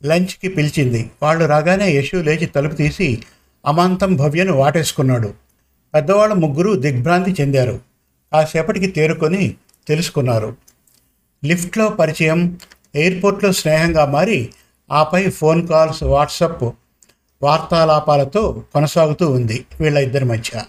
లంచ్కి 0.04 0.48
పిలిచింది. 0.48 1.10
వాళ్ళు 1.22 1.44
రాగానే 1.44 1.92
యశు 1.92 2.16
లేచి 2.16 2.46
తలుపు 2.46 2.74
తీసి 2.74 3.22
అమాంతం 3.66 4.16
భవ్యను 4.16 4.52
వాటేసుకున్నాడు. 4.52 5.34
పెద్దవాళ్ళ 5.94 6.34
ముగ్గురు 6.34 6.72
దిగ్భ్రాంతి 6.74 7.36
చెందారు. 7.40 7.80
కాసేపటికి 8.32 8.86
తేరుకొని 8.86 9.54
తెలుసుకున్నారు. 9.88 10.56
లిఫ్ట్లో 11.44 11.88
పరిచయం 11.88 12.58
ఎయిర్పోర్ట్లో 12.94 13.52
స్నేహంగా 13.52 14.04
మారి 14.04 14.48
ఆపై 14.92 15.30
ఫోన్ 15.30 15.68
కాల్స్ 15.68 16.02
వాట్సప్ 16.02 16.64
వార్తాలాపాలతో 17.42 18.62
కొనసాగుతూ 18.74 19.30
ఉంది 19.30 19.64
వీళ్ళ 19.80 19.98
ఇద్దరి 19.98 20.24
మధ్య. 20.24 20.62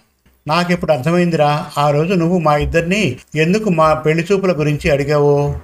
నాకిప్పుడు 0.48 0.92
అర్థమైందిరా 0.92 1.72
ఆ 1.78 1.90
రోజు 1.90 2.14
నువ్వు 2.14 2.40
మా 2.40 2.58
ఇద్దరిని 2.58 3.20
ఎందుకు 3.36 3.70
మా 3.70 3.94
పెళ్ళి 3.94 4.28
చూపుల 4.32 4.60
గురించి 4.60 4.90
అడిగావో? 4.90 5.60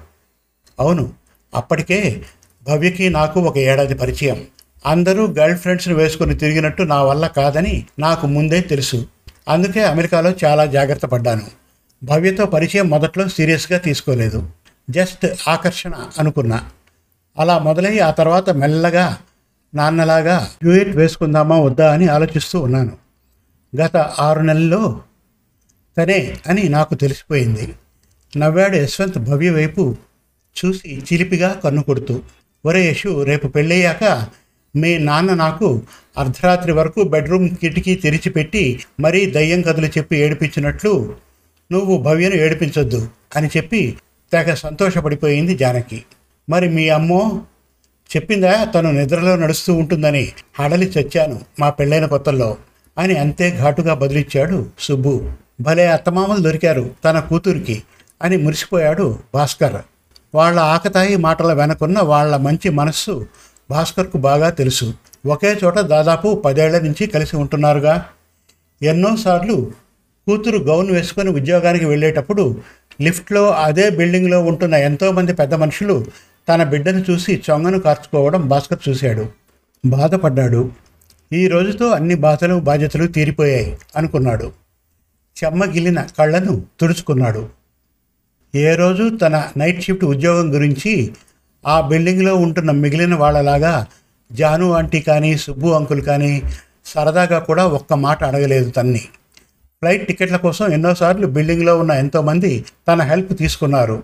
అవును 0.80 1.14
అప్పటికే 1.56 2.22
భవ్యకి 2.68 3.10
నాకు 3.10 3.40
ఒక 3.40 3.58
ఏడాది 3.58 3.94
పరిచయం. 3.94 4.46
అందరూ 4.86 5.28
గర్ల్ 5.28 5.58
ఫ్రెండ్స్ని 5.58 5.94
వేసుకుని 5.94 6.36
తిరిగినట్టు 6.36 6.84
నా 6.84 7.04
వల్ల 7.04 7.28
కాదని 7.28 7.86
నాకు 8.00 8.28
ముందే 8.28 8.62
తెలుసు. 8.62 9.08
అందుకే 9.50 9.84
అమెరికాలో 9.84 10.34
చాలా 10.46 10.66
జాగ్రత్త 10.66 11.06
పడ్డాను. 11.06 11.42
భవ్యతో 12.04 12.46
పరిచయం 12.46 12.90
మొదట్లో 12.90 13.28
సీరియస్గా 13.28 13.78
తీసుకోలేదు. 13.78 14.50
జస్ట్ 14.90 15.28
ఆకర్షణ 15.48 15.94
అనుకున్నా. 16.20 16.70
అలా 17.40 17.60
మొదలై 17.60 18.00
ఆ 18.00 18.12
తర్వాత 18.12 18.50
మెల్లగా 18.50 19.18
నాన్నలాగా 19.76 20.50
డ్యూయట్ 20.64 20.90
వేసుకుందామా 20.90 21.60
వద్దా 21.60 21.94
అని 21.94 22.08
ఆలోచిస్తూ 22.08 22.60
ఉన్నాను. 22.60 22.98
గత 23.82 23.98
ఆరు 23.98 24.40
నెలల్లో 24.40 25.02
తనే 25.98 26.38
అని 26.48 26.70
నాకు 26.70 26.96
తెలిసిపోయింది. 26.96 27.74
నవ్వాడు 28.38 28.76
యశ్వంత్ 28.76 29.18
భవ్య 29.18 29.50
వైపు 29.50 29.96
చూసి 30.58 31.04
చిలిపిగా 31.14 31.62
కన్ను 31.64 31.84
కొడుతూ 31.84 32.22
ఒరే 32.66 32.92
యశు 32.92 33.24
రేపు 33.24 33.48
పెళ్ళయ్యాక 33.48 34.28
మీ 34.76 34.98
నాన్న 34.98 35.34
నాకు 35.34 35.82
అర్ధరాత్రి 36.18 36.72
వరకు 36.72 37.04
బెడ్రూమ్ 37.04 37.50
కిటికీ 37.50 37.96
తెరిచిపెట్టి 37.96 38.84
మరీ 39.00 39.26
దయ్యం 39.26 39.62
కథలు 39.62 39.88
చెప్పి 39.88 40.18
ఏడిపించినట్లు 40.18 41.16
నువ్వు 41.72 41.98
భవ్యను 41.98 42.36
ఏడిపించొద్దు 42.36 43.08
అని 43.36 43.48
చెప్పి 43.48 43.98
తెగ 44.34 44.54
సంతోషపడిపోయింది 44.54 45.58
జానకి. 45.58 46.04
మరి 46.50 46.70
మీ 46.70 46.90
అమ్మో 46.90 47.42
చెప్పిందా 48.16 48.64
తను 48.64 48.92
నిద్రలో 48.92 49.36
నడుస్తూ 49.36 49.74
ఉంటుందని 49.74 50.32
హడలి 50.60 50.86
చచ్చాను 50.86 51.42
మా 51.60 51.70
పెళ్ళైన 51.70 52.06
కొత్తల్లో 52.06 52.58
అని 52.98 53.18
అంతే 53.18 53.58
ఘాటుగా 53.60 53.94
బదిలిచ్చాడు 53.94 54.70
సుబ్బు. 54.80 55.32
భలే 55.62 55.86
అత్తమామలు 55.88 56.40
దొరికారు 56.40 56.90
తన 57.06 57.20
కూతురికి 57.20 57.84
అని 58.22 58.38
మురిసిపోయాడు 58.38 59.20
భాస్కర్. 59.34 59.82
వాళ్ళ 60.36 60.60
ఆకతాయి 60.60 61.16
మాటల 61.16 61.54
వెనకున్న 61.54 62.00
వాళ్ళ 62.00 62.36
మంచి 62.36 62.70
మనస్సు 62.70 63.28
భాస్కర్కు 63.70 64.18
బాగా 64.18 64.50
తెలుసు. 64.50 64.94
ఒకే 65.26 65.60
చోట 65.64 65.80
దాదాపు 65.80 66.42
పదేళ్ళ 66.46 66.80
నుంచి 66.80 67.08
కలిసి 67.08 67.36
ఉంటున్నారుగా. 67.36 68.06
ఎన్నోసార్లు 68.82 69.72
కూతురు 70.28 70.58
గౌన్ 70.58 70.92
వేసుకొని 70.92 71.30
ఉద్యోగానికి 71.30 71.86
వెళ్ళేటప్పుడు 71.86 72.62
లిఫ్ట్లో 73.02 73.52
అదే 73.52 73.90
బిల్డింగ్లో 73.90 74.42
ఉంటున్న 74.42 74.74
ఎంతోమంది 74.74 75.34
పెద్ద 75.34 75.54
మనుషులు 75.54 76.06
తన 76.50 76.64
బిడ్డను 76.64 77.06
చూసి 77.10 77.44
చొంగను 77.50 77.80
కార్చుకోవడం 77.80 78.48
భాస్కర్ 78.48 78.90
చూశాడు. 78.90 79.30
బాధపడ్డాడు. 79.86 80.72
ఈ 81.34 81.48
రోజుతో 81.48 81.90
అన్ని 81.90 82.16
బాధలు 82.16 82.56
బాధ్యతలు 82.60 83.08
తీరిపోయాయి 83.08 83.78
అనుకున్నాడు. 83.96 84.52
చెమ్మగిలిన 85.44 86.08
కళ్ళను 86.20 86.64
తుడుచుకున్నాడు. 86.80 87.50
ఏ 88.56 88.76
రోజు 88.76 89.18
తన 89.18 89.36
నైట్ 89.58 89.82
షిఫ్ట్ 89.82 90.04
ఉద్యోగం 90.06 90.54
గురించి 90.56 90.92
ఆ 91.66 91.82
బిల్డింగ్లో 91.82 92.36
ఉంటున్న 92.36 92.72
మిగిలిన 92.72 93.16
వాళ్ళలాగా 93.16 93.88
జాను 94.32 94.74
ఆంటీ 94.74 95.00
కానీ 95.00 95.38
సుబ్బు 95.38 95.68
అంకుల్ 95.68 96.02
కానీ 96.02 96.44
సరదాగా 96.86 97.40
కూడా 97.40 97.66
ఒక్క 97.68 97.94
మాట 97.94 98.24
అడగలేదు 98.24 98.70
తన్ని. 98.70 99.04
ఫ్లైట్ 99.82 100.08
టికెట్ల 100.08 100.38
కోసం 100.38 100.66
ఎన్నోసార్లు 100.72 101.28
బిల్డింగ్లో 101.28 101.80
ఉన్న 101.80 101.92
ఎంతోమంది 101.92 102.66
తన 102.88 103.02
హెల్ప్ 103.02 103.34
తీసుకున్నారు. 103.38 104.04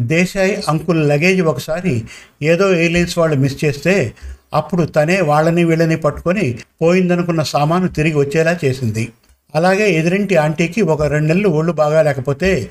దేశాయ్ 0.00 0.56
అంకుల్ 0.68 1.08
లగేజ్ 1.08 1.42
ఒకసారి 1.42 2.04
ఏదో 2.42 2.74
ఎయిర్లైన్స్ 2.74 3.18
వాళ్ళు 3.18 3.36
మిస్ 3.36 3.64
చేస్తే 3.64 4.14
అప్పుడు 4.54 4.82
తనే 4.84 5.20
వాళ్ళని 5.20 5.64
వీళ్ళని 5.64 5.96
పట్టుకొని 5.96 6.58
పోయిందనుకున్న 6.82 7.42
సామాను 7.42 7.88
తిరిగి 7.88 8.18
వచ్చేలా 8.18 8.58
చేసింది. 8.64 9.12
అలాగే 9.54 9.86
ఎదురింటి 9.90 10.36
ఆంటీకి 10.36 10.82
ఒక 10.82 11.02
రెండు 11.02 11.28
నెలలు 11.28 11.48
ఒళ్ళు 11.48 11.72
బాగా 11.72 12.02
లేకపోతే 12.02 12.70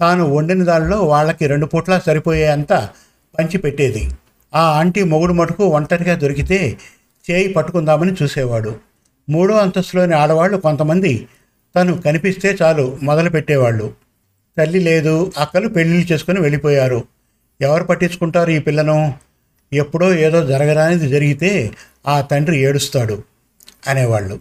తాను 0.00 0.34
వండిన 0.34 0.64
దానిలో 0.64 1.02
వాళ్ళకి 1.04 1.46
రెండు 1.46 1.66
పూట్ల 1.66 1.98
సరిపోయేంత 2.06 2.88
పంచి 3.38 3.58
పెట్టేది. 3.58 4.10
ఆ 4.54 4.60
ఆంటీ 4.60 5.02
మొగుడు 5.02 5.32
మటుకు 5.32 5.64
ఒంటరిగా 5.64 6.14
దొరికితే 6.14 6.78
చేయి 7.30 7.48
పట్టుకుందామని 7.48 8.12
చూసేవాడు. 8.22 8.76
మూడో 9.30 9.54
అంతస్తులోని 9.54 10.14
ఆడవాళ్ళు 10.14 10.56
కొంతమంది 10.56 11.28
తను 11.76 12.00
కనిపిస్తే 12.00 12.56
చాలు 12.62 12.98
మొదలు 13.02 13.30
పెట్టేవాళ్ళు. 13.30 13.94
తల్లి 14.58 14.80
లేదు 14.80 15.32
అక్కలు 15.38 15.68
పెళ్ళిళ్ళు 15.68 16.12
చేసుకుని 16.12 16.40
వెళ్ళిపోయారు. 16.40 17.04
ఎవరు 17.60 17.84
పట్టించుకుంటారు 17.84 18.50
ఈ 18.50 18.58
పిల్లను? 18.58 19.14
ఎప్పుడో 19.72 20.14
ఏదో 20.14 20.46
జరగరానిది 20.46 21.08
జరిగితే 21.08 21.70
ఆ 22.06 22.20
తండ్రి 22.20 22.58
ఏడుస్తాడు 22.58 23.22
అనేవాళ్ళు. 23.88 24.40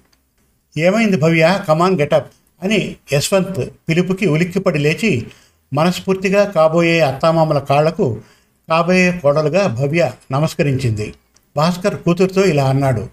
ఏమైంది 0.77 1.17
భవ్య? 1.17 1.59
కమాన్ 1.67 1.99
గెటప్ 1.99 2.31
అని 2.63 2.95
యశ్వంత్ 3.13 3.69
పిలుపుకి 3.89 4.25
ఉలిక్కిపడి 4.27 4.79
లేచి 4.79 5.27
మనస్ఫూర్తిగా 5.75 6.43
కాబోయే 6.43 6.99
అత్తామామల 6.99 7.59
కాళ్ళకు 7.59 8.21
కాబోయే 8.69 9.11
కోడలుగా 9.11 9.67
భవ్య 9.67 10.11
నమస్కరించింది. 10.31 11.13
భాస్కర్ 11.57 11.95
కూతురుతో 11.95 12.43
ఇలా 12.43 12.65
అన్నాడు. 12.65 13.09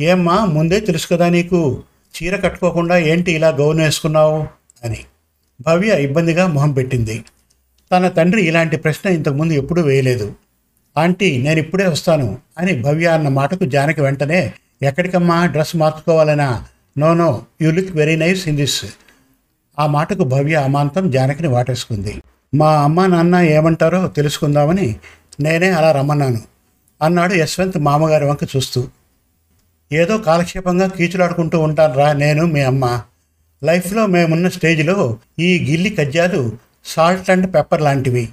ఏమ్మా 0.00 0.44
ముందే 0.44 0.80
తెలుసు 0.80 1.08
కదా 1.12 1.28
నీకు 1.28 1.82
చీర 2.22 2.36
కట్టుకోకుండా 2.36 2.98
ఏంటి 2.98 3.32
ఇలా 3.32 3.48
గౌను 3.48 3.84
వేసుకున్నావు? 3.84 4.46
అని. 4.84 4.98
భవ్య 5.66 6.02
ఇబ్బందిగా 6.02 6.46
మొహం 6.46 6.72
పెట్టింది. 6.72 7.24
తన 7.92 8.08
తండ్రి 8.08 8.42
ఇలాంటి 8.42 8.76
ప్రశ్న 8.76 9.10
ఇంతకుముందు 9.10 9.52
ఎప్పుడూ 9.52 9.82
వేయలేదు. 9.82 10.34
ఆంటీ 10.98 11.42
నేను 11.42 11.58
ఇప్పుడే 11.58 11.86
వస్తాను 11.86 12.38
అని 12.58 12.82
భవ్య 12.82 13.06
అన్న 13.06 13.28
మాటకు 13.28 13.64
జానకి 13.64 14.00
వెంటనే 14.00 14.52
ఎక్కడికమ్మా 14.82 15.46
dress 15.46 15.76
మార్చుకోవాలనా? 15.76 16.64
No 16.98 17.14
no 17.14 17.42
you 17.62 17.70
look 17.70 17.96
very 17.96 18.16
nice 18.16 18.48
in 18.48 18.56
this. 18.56 18.84
ఆ 19.78 19.86
మాటకు 19.86 20.24
భవ్య 20.24 20.54
అమాంతం 20.54 21.10
జానకిని 21.10 21.48
వాటేసుకుంది. 21.48 22.22
మా 22.54 22.82
అమ్మ 22.82 23.06
నాన్న 23.06 23.36
ఏమంటారో 23.36 24.08
తెలుసుకుందామని 24.08 24.96
నేనే 25.40 25.70
అలా 25.70 25.92
రమ్మన్నాను. 25.92 26.40
అన్నాడు 27.02 27.34
యశ్వంత్ 27.34 27.78
మామగారి 27.78 28.24
వంక 28.24 28.56
చూస్తూ. 28.56 28.88
ఏదో 29.92 30.18
కాలక్షేపంగా 30.18 30.88
కీచులాడుకుంటూ 30.88 31.60
ఉంటానురా 31.60 32.12
నేను 32.12 32.46
మీ 32.46 32.60
అమ్మ. 32.60 33.02
లైఫ్లో 33.64 34.06
మేమున్న 34.06 34.48
స్టేజ్లో 34.48 35.16
ఈ 35.38 35.66
గిల్లి 35.70 35.90
కజ్జాలు 35.90 36.52
సాల్ట్ 36.84 37.30
అండ్ 37.30 37.54
పెప్పర్ 37.54 37.82
లాంటివి. 37.82 38.28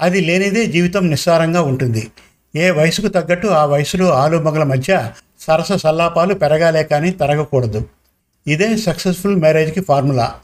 అది 0.00 0.20
లేనిదే 0.20 0.66
జీవితం 0.66 1.10
నిస్సారంగా 1.10 1.62
ఉంటుంది. 1.62 2.10
ఏ 2.56 2.70
వయసుకు 2.70 3.08
తగ్గట్టు 3.08 3.46
ఆ 3.46 3.64
వయసులో 3.64 4.12
ఆలుమగల 4.12 4.62
మధ్య 4.62 5.10
సరస 5.40 5.72
సల్లాపాలు 5.72 6.34
పెరగాలే 6.34 6.82
కానీ 6.82 7.10
తరగకూడదు. 7.10 7.84
ఇదే 8.46 8.76
సక్సెస్ఫుల్ 8.76 9.36
మ్యారేజ్కి 9.36 9.80
ఫార్ములా. 9.80 10.34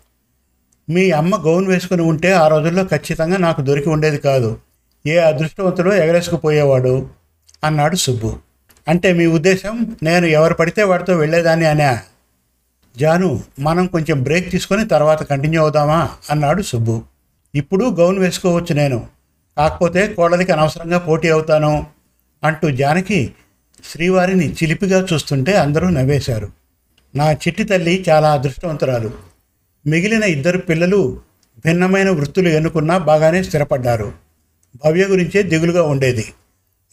మీ 0.91 1.11
అమ్మ 1.11 1.37
గౌన్ 1.37 1.67
వేసుకుని 1.67 2.03
ఉంటే 2.03 2.33
ఆ 2.33 2.49
రోజుల్లో 2.49 2.85
ఖచ్చితంగా 2.85 3.37
నాకు 3.37 3.63
దొరికి 3.63 3.89
ఉండేది 3.89 4.19
కాదు. 4.19 4.59
ఏ 5.07 5.17
అదృష్టవంతుడో 5.17 5.93
ఎగరేసుకుపోయేవాడు 5.93 7.11
అన్నాడు 7.65 7.97
సుబ్బు. 7.97 8.37
అంటే 8.89 9.13
మీ 9.13 9.27
ఉద్దేశం 9.27 9.97
నేను 10.03 10.27
ఎవరు 10.27 10.55
పడితే 10.55 10.83
వాడితో 10.83 11.17
వెళ్ళేదాన్ని 11.17 11.67
అనే. 11.67 11.99
జాను 12.99 13.43
మనం 13.61 13.87
కొంచెం 13.87 14.23
బ్రేక్ 14.23 14.51
తీసుకొని 14.51 14.89
తర్వాత 14.89 15.23
కంటిన్యూ 15.23 15.61
అవుదామా? 15.61 16.09
అన్నాడు 16.31 16.63
సుబ్బు. 16.63 17.03
ఇప్పుడు 17.55 17.85
గౌన్ 17.85 18.19
వేసుకోవచ్చు 18.19 18.75
నేను. 18.75 19.07
కాకపోతే 19.57 20.09
కోడలికి 20.09 20.53
అనవసరంగా 20.53 20.99
పోటీ 20.99 21.29
అవుతాను 21.29 21.87
అంటూ 22.45 22.71
జానకి 22.71 23.33
శ్రీవారిని 23.93 24.53
చిలిపిగా 24.53 25.07
చూస్తుంటే 25.13 25.57
అందరూ 25.57 25.89
నవ్వేశారు. 25.89 26.49
నా 27.17 27.33
చిట్టి 27.33 27.65
తల్లి 27.65 28.05
చాలా 28.09 28.33
అదృష్టవంతురాలు. 28.33 29.38
మిగిలిన 29.89 30.23
ఇద్దరు 30.23 30.59
పిల్లలు 30.59 31.21
భిన్నమైన 31.65 32.11
వృత్తులు 32.11 32.49
ఎన్నుకున్నా 32.49 32.99
బాగానే 32.99 33.43
స్థిరపడ్డారు. 33.43 34.13
భవ్య 34.85 35.05
గురించే 35.05 35.43
దిగులుగా 35.43 35.83
ఉండేది. 35.83 36.33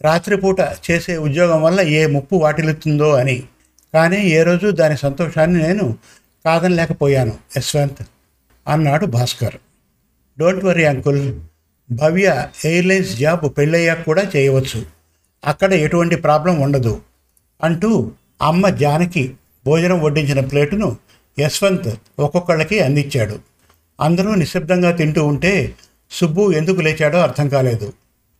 రాత్రిపూట 0.01 0.59
చేసే 0.61 1.17
ఉద్యోగం 1.17 1.61
వల్ల 1.61 1.81
ఏ 1.81 2.05
ముప్పు 2.05 2.35
వాటిల్లుతుందో 2.35 3.11
అని. 3.11 3.43
కానీ 3.93 4.17
ఏ 4.17 4.43
రోజు 4.43 4.71
దాని 4.71 4.97
సంతోషాన్ని 4.97 5.63
నేను 5.63 5.97
కాదనలేకపోయాను. 6.45 7.33
యశ్వంత్ 7.57 8.07
అన్నాడు 8.67 9.05
Bhaskar. 9.05 9.55
Don't 10.39 10.65
worry 10.65 10.83
uncle. 10.83 11.33
Bhavya 11.91 12.47
airlines 12.65 13.17
job 13.17 13.57
పెళ్ళయ్యాక 13.57 14.01
కూడా 14.01 14.31
చేయవచ్చు. 14.35 14.85
అక్కడ 15.45 15.73
ఎటువంటి 15.73 16.15
ప్రాబ్లం 16.15 16.59
ఉండదు. 16.59 17.01
అంటూ 17.63 18.11
అమ్మ 18.41 18.69
జానకి 18.69 19.33
భోజనం 19.65 20.01
వడ్డించిన 20.01 20.39
ప్లేటును 20.39 20.97
యశ్వంత్ 21.39 21.99
ఒక్కొక్కళ్ళకి 22.19 22.79
అందించాడు. 22.79 23.39
అందరూ 24.01 24.35
నిశ్శబ్దంగా 24.35 24.91
తింటూ 24.91 25.25
ఉంటే 25.25 25.75
సుబ్బు 26.11 26.51
ఎందుకు 26.51 26.81
లేచాడో 26.81 27.17
అర్థం 27.17 27.49
కాలేదు. 27.49 27.93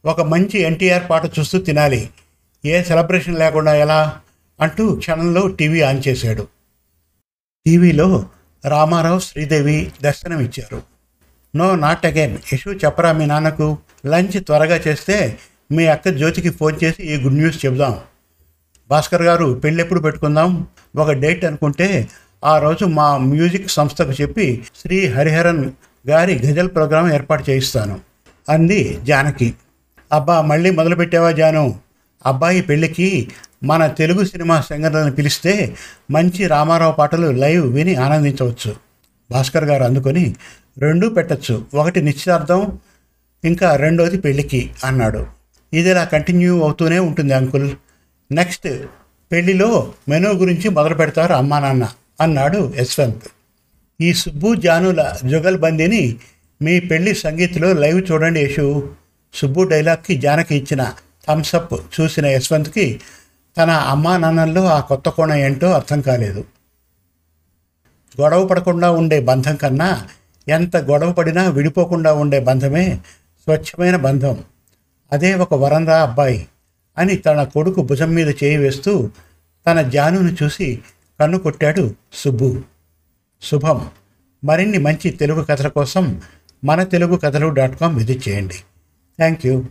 ఒక 0.05 0.21
మంచి 0.21 0.59
ఎన్టీఆర్ 0.59 1.09
పాట 1.09 1.39
చూస్తూ 1.39 1.59
తినాలి. 1.59 2.09
ఏ 2.65 2.83
సెలబ్రేషన్ 2.83 3.39
లేకుండా 3.39 3.75
ఎలా? 3.75 4.19
అంటూ 4.61 4.95
క్షణంలో 4.95 5.47
టీవీ 5.47 5.81
ఆన్ 5.81 6.01
చేశాడు. 6.07 6.47
టీవీలో 7.65 8.29
రామారావు 8.67 9.19
శ్రీదేవి 9.19 9.91
దర్శనమిచ్చారు 10.01 10.81
నో 11.55 11.75
నాట్ 11.75 12.05
అగైన్. 12.05 12.37
యశు 12.53 12.69
చెప్పరా 12.69 13.11
మీ 13.11 13.25
నాన్నకు? 13.25 13.77
లంచ్ 14.05 14.45
త్వరగా 14.45 14.75
చేస్తే 14.75 15.37
మీ 15.71 15.85
అక్క 15.85 16.09
జ్యోతికి 16.09 16.49
ఫోన్ 16.49 16.83
చేసి 16.83 17.03
ఈ 17.03 17.15
గుడ్ 17.15 17.33
న్యూస్ 17.33 17.65
చెబుదాం. 17.65 17.99
భాస్కర్ 18.89 19.21
గారు 19.21 19.61
పెళ్ళెప్పుడు 19.63 19.99
పెట్టుకుందాం? 19.99 20.67
ఒక 20.95 21.11
డేట్ 21.11 21.45
అనుకుంటే 21.45 22.09
ఆ 22.45 22.59
రోజు 22.59 22.85
మా 22.85 23.17
మ్యూజిక్ 23.17 23.71
సంస్థకు 23.71 24.11
చెప్పి 24.11 24.63
శ్రీ 24.81 25.07
హరిహరన్ 25.07 25.71
గారి 26.09 26.47
గజల్ 26.47 26.69
ప్రోగ్రాం 26.69 27.13
ఏర్పాటు 27.13 27.49
చేయిస్తాను 27.49 27.99
అంది 28.49 28.99
జానకి. 29.03 29.53
అబ్బా 30.11 30.41
మళ్ళీ 30.41 30.69
మొదలుపెట్టావా 30.69 31.31
జాను? 31.31 31.79
అబ్బాయి 32.25 32.61
పెళ్ళికి 32.61 33.31
మన 33.63 33.87
తెలుగు 33.87 34.25
సినిమా 34.25 34.61
సంఘటనను 34.61 35.11
పిలిస్తే 35.11 35.75
మంచి 36.11 36.47
రామారావు 36.47 36.91
పాటలు 36.91 37.31
లైవ్ 37.31 37.73
విని 37.73 37.95
ఆనందించవచ్చు. 37.95 38.75
భాస్కర్ 39.31 39.65
గారు 39.65 39.83
అందుకొని 39.83 40.35
రెండూ 40.77 41.09
పెట్టచ్చు. 41.09 41.65
ఒకటి 41.73 42.01
నిశ్చితార్థం 42.01 42.79
ఇంకా 43.45 43.75
రెండోది 43.75 44.17
పెళ్ళికి 44.17 44.71
అన్నాడు. 44.83 45.27
ఇది 45.73 45.89
ఇలా 45.89 46.03
కంటిన్యూ 46.03 46.61
అవుతూనే 46.63 46.99
ఉంటుంది 46.99 47.33
అంకుల్. 47.33 47.71
నెక్స్ట్ 48.31 48.67
పెళ్ళిలో 49.31 49.93
మెనూ 50.09 50.31
గురించి 50.31 50.69
మొదలు 50.69 50.95
పెడతారు 50.95 51.33
అమ్మా 51.33 51.59
నాన్న. 51.59 51.87
అన్నాడు 52.21 52.73
యశ్వంత్. 52.75 53.27
ఈ 54.01 54.13
సుబ్బు 54.13 54.55
జానుల 54.55 55.15
జుగల్బందీని 55.25 56.17
మీ 56.61 56.79
పెళ్ళి 56.79 57.15
సంగీత్లో 57.15 57.73
లైవ్ 57.73 58.11
చూడండి 58.11 58.41
యశు. 58.41 58.95
సుబ్బు 59.33 59.61
డైలాగ్కి 59.63 60.17
జానకి 60.17 60.55
ఇచ్చిన 60.55 60.95
థమ్స్అప్ 61.27 61.73
చూసిన 61.73 62.25
యశ్వంత్కి 62.25 63.01
తన 63.57 63.69
అమ్మా 63.69 64.17
నాన్నల్లో 64.17 64.65
ఆ 64.65 64.79
కొత్త 64.79 65.09
కోణం 65.09 65.35
ఏంటో 65.35 65.71
అర్థం 65.71 66.01
కాలేదు. 66.01 66.45
గొడవ 68.21 68.47
పడకుండా 68.47 68.91
ఉండే 68.91 69.19
బంధం 69.19 69.55
కన్నా 69.55 70.07
ఎంత 70.47 70.77
గొడవ 70.77 71.11
పడినా 71.11 71.49
విడిపోకుండా 71.49 72.13
ఉండే 72.13 72.39
బంధమే 72.39 72.99
స్వచ్ఛమైన 73.43 73.95
బంధం. 73.95 74.43
అదే 75.11 75.33
ఒక 75.33 75.53
వరంరా 75.53 76.01
అబ్బాయి 76.01 76.47
అని 76.97 77.15
తన 77.15 77.43
కొడుకు 77.43 77.81
భుజం 77.81 78.09
మీద 78.09 78.29
చేయి 78.43 78.57
వేస్తూ 78.57 79.09
తన 79.67 79.81
జానును 79.81 80.35
చూసి 80.43 80.79
కన్ను 81.19 81.39
కొట్టాడు 81.39 81.95
సుబ్బు. 82.13 82.61
శుభం. 83.41 83.89
మరిన్ని 84.43 84.77
మంచి 84.77 85.09
తెలుగు 85.09 85.43
కథల 85.43 85.67
కోసం 85.67 86.21
మన 86.63 86.83
తెలుగు 86.83 87.17
కథలు 87.17 87.47
డాట్ 87.47 87.79
కామ్ 87.79 87.97
విజిట్ 87.97 88.29
చేయండి. 88.29 88.53
Thank 89.17 89.45
you. 89.45 89.65